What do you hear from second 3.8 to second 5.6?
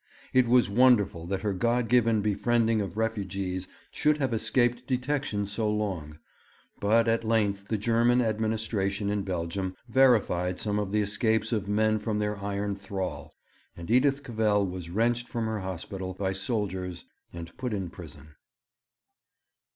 should have escaped detection